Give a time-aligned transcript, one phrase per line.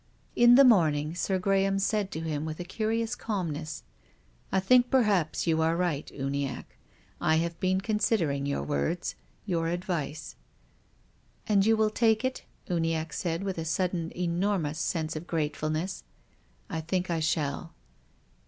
[0.35, 3.83] In the morning Sir Graham said to him, with a curious calmness:"
[4.51, 6.75] I think perhaps you arc right, Uniacke.
[7.21, 9.13] I have been considering your words,
[9.45, 10.35] your advice.""
[11.47, 16.03] And you will take it?" Uniacke said, with a sudden enormous sense of gratefulness."
[16.67, 17.75] I think I shall."